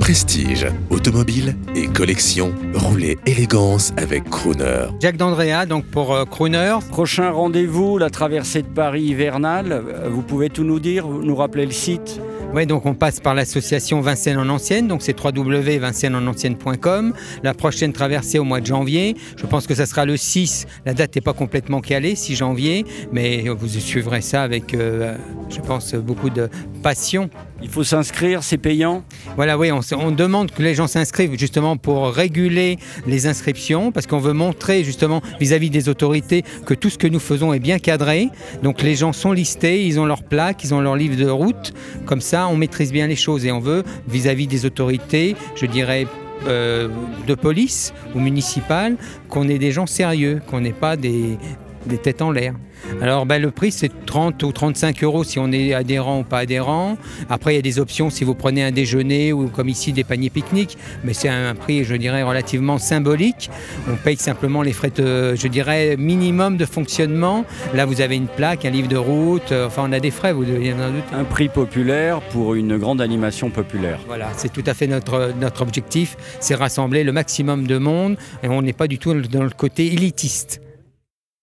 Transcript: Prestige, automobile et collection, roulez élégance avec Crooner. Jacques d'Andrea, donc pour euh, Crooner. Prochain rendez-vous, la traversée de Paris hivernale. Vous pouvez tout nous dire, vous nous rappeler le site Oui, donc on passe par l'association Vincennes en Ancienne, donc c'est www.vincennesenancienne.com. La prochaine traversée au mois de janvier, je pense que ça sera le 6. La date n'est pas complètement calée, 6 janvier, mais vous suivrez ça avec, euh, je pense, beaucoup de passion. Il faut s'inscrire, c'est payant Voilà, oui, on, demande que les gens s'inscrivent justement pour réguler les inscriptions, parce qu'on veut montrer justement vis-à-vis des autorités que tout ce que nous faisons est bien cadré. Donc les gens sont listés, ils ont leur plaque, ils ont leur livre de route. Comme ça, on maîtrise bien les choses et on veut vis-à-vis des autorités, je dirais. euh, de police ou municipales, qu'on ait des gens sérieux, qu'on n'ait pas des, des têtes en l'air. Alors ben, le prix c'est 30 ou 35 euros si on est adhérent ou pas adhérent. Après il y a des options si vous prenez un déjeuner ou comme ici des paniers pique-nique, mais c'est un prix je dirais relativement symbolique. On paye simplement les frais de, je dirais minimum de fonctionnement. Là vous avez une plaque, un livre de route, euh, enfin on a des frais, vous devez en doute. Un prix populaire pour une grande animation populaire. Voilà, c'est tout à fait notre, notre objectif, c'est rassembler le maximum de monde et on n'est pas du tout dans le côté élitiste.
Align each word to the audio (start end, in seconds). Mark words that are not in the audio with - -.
Prestige, 0.00 0.66
automobile 0.88 1.54
et 1.76 1.86
collection, 1.86 2.54
roulez 2.74 3.18
élégance 3.26 3.92
avec 3.98 4.24
Crooner. 4.24 4.86
Jacques 4.98 5.18
d'Andrea, 5.18 5.66
donc 5.66 5.84
pour 5.84 6.14
euh, 6.14 6.24
Crooner. 6.24 6.78
Prochain 6.88 7.30
rendez-vous, 7.30 7.98
la 7.98 8.08
traversée 8.08 8.62
de 8.62 8.66
Paris 8.66 9.02
hivernale. 9.02 9.84
Vous 10.10 10.22
pouvez 10.22 10.48
tout 10.48 10.64
nous 10.64 10.80
dire, 10.80 11.06
vous 11.06 11.22
nous 11.22 11.36
rappeler 11.36 11.66
le 11.66 11.72
site 11.72 12.18
Oui, 12.54 12.66
donc 12.66 12.86
on 12.86 12.94
passe 12.94 13.20
par 13.20 13.34
l'association 13.34 14.00
Vincennes 14.00 14.38
en 14.38 14.48
Ancienne, 14.48 14.88
donc 14.88 15.02
c'est 15.02 15.14
www.vincennesenancienne.com. 15.22 17.12
La 17.42 17.54
prochaine 17.54 17.92
traversée 17.92 18.38
au 18.38 18.44
mois 18.44 18.60
de 18.60 18.66
janvier, 18.66 19.16
je 19.36 19.46
pense 19.46 19.66
que 19.66 19.74
ça 19.74 19.84
sera 19.86 20.06
le 20.06 20.16
6. 20.16 20.66
La 20.86 20.94
date 20.94 21.14
n'est 21.14 21.20
pas 21.20 21.34
complètement 21.34 21.82
calée, 21.82 22.16
6 22.16 22.36
janvier, 22.36 22.86
mais 23.12 23.44
vous 23.48 23.68
suivrez 23.68 24.22
ça 24.22 24.42
avec, 24.42 24.74
euh, 24.74 25.16
je 25.50 25.60
pense, 25.60 25.94
beaucoup 25.94 26.30
de 26.30 26.48
passion. 26.82 27.28
Il 27.62 27.68
faut 27.68 27.84
s'inscrire, 27.84 28.42
c'est 28.42 28.58
payant 28.58 29.04
Voilà, 29.36 29.58
oui, 29.58 29.70
on, 29.70 30.10
demande 30.10 30.50
que 30.50 30.62
les 30.62 30.74
gens 30.74 30.86
s'inscrivent 30.86 31.38
justement 31.38 31.76
pour 31.76 32.08
réguler 32.08 32.78
les 33.06 33.26
inscriptions, 33.26 33.92
parce 33.92 34.06
qu'on 34.06 34.18
veut 34.18 34.32
montrer 34.32 34.82
justement 34.82 35.20
vis-à-vis 35.40 35.70
des 35.70 35.88
autorités 35.88 36.42
que 36.64 36.74
tout 36.74 36.90
ce 36.90 36.98
que 36.98 37.06
nous 37.06 37.20
faisons 37.20 37.52
est 37.52 37.58
bien 37.58 37.78
cadré. 37.78 38.28
Donc 38.62 38.82
les 38.82 38.94
gens 38.94 39.12
sont 39.12 39.32
listés, 39.32 39.84
ils 39.86 40.00
ont 40.00 40.06
leur 40.06 40.22
plaque, 40.22 40.64
ils 40.64 40.74
ont 40.74 40.80
leur 40.80 40.96
livre 40.96 41.16
de 41.16 41.28
route. 41.28 41.72
Comme 42.06 42.20
ça, 42.20 42.48
on 42.48 42.56
maîtrise 42.56 42.92
bien 42.92 43.06
les 43.06 43.16
choses 43.16 43.44
et 43.44 43.52
on 43.52 43.60
veut 43.60 43.84
vis-à-vis 44.08 44.46
des 44.46 44.64
autorités, 44.66 45.36
je 45.54 45.66
dirais. 45.66 46.06
euh, 46.46 46.88
de 47.26 47.34
police 47.34 47.92
ou 48.14 48.18
municipales, 48.18 48.96
qu'on 49.28 49.46
ait 49.50 49.58
des 49.58 49.72
gens 49.72 49.86
sérieux, 49.86 50.40
qu'on 50.46 50.62
n'ait 50.62 50.72
pas 50.72 50.96
des, 50.96 51.36
des 51.86 51.98
têtes 51.98 52.22
en 52.22 52.30
l'air. 52.30 52.54
Alors 53.02 53.26
ben, 53.26 53.40
le 53.40 53.50
prix 53.50 53.72
c'est 53.72 53.90
30 54.06 54.42
ou 54.42 54.52
35 54.52 55.02
euros 55.04 55.24
si 55.24 55.38
on 55.38 55.52
est 55.52 55.74
adhérent 55.74 56.20
ou 56.20 56.24
pas 56.24 56.38
adhérent. 56.38 56.96
Après 57.28 57.52
il 57.52 57.56
y 57.56 57.58
a 57.58 57.62
des 57.62 57.78
options 57.78 58.10
si 58.10 58.24
vous 58.24 58.34
prenez 58.34 58.64
un 58.64 58.70
déjeuner 58.70 59.32
ou 59.32 59.48
comme 59.48 59.68
ici 59.68 59.92
des 59.92 60.04
paniers 60.04 60.30
pique-nique, 60.30 60.76
mais 61.04 61.12
c'est 61.12 61.28
un 61.28 61.54
prix 61.54 61.84
je 61.84 61.94
dirais 61.94 62.22
relativement 62.22 62.78
symbolique. 62.78 63.50
On 63.90 63.96
paye 63.96 64.16
simplement 64.16 64.62
les 64.62 64.72
frais 64.72 64.90
de, 64.90 65.34
je 65.34 65.48
dirais 65.48 65.96
minimum 65.96 66.56
de 66.56 66.64
fonctionnement. 66.64 67.44
Là 67.74 67.86
vous 67.86 68.00
avez 68.00 68.16
une 68.16 68.28
plaque, 68.28 68.64
un 68.64 68.70
livre 68.70 68.88
de 68.88 68.96
route, 68.96 69.52
euh, 69.52 69.66
enfin 69.66 69.84
on 69.86 69.92
a 69.92 70.00
des 70.00 70.10
frais, 70.10 70.32
vous 70.32 70.44
devez 70.44 70.72
en 70.72 70.90
doute. 70.90 71.04
Un 71.12 71.24
prix 71.24 71.48
populaire 71.48 72.20
pour 72.20 72.54
une 72.54 72.76
grande 72.78 73.00
animation 73.00 73.50
populaire. 73.50 74.00
Voilà, 74.06 74.30
c'est 74.36 74.52
tout 74.52 74.64
à 74.66 74.74
fait 74.74 74.86
notre, 74.86 75.32
notre 75.40 75.62
objectif, 75.62 76.16
c'est 76.40 76.54
rassembler 76.54 77.04
le 77.04 77.12
maximum 77.12 77.66
de 77.66 77.78
monde 77.78 78.16
et 78.42 78.48
on 78.48 78.62
n'est 78.62 78.72
pas 78.72 78.86
du 78.86 78.98
tout 78.98 79.14
dans 79.14 79.42
le 79.42 79.50
côté 79.50 79.92
élitiste. 79.92 80.60